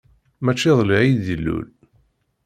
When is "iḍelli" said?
0.69-0.95